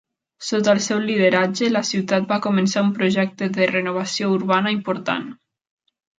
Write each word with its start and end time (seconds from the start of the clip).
Sota 0.45 0.71
el 0.75 0.79
seu 0.85 1.01
lideratge, 1.09 1.69
la 1.73 1.83
ciutat 1.89 2.25
va 2.31 2.39
començar 2.47 2.83
un 2.87 2.89
projecte 3.01 3.51
de 3.59 3.69
renovació 3.75 4.31
urbana 4.39 4.73
important. 4.79 5.31